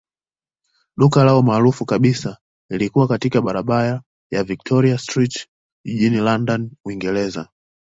[0.97, 2.37] Duka lao maarufu kabisa
[2.69, 5.47] lilikuwa katika barabara ya Victoria Street
[5.85, 7.49] jijini London, Uingereza.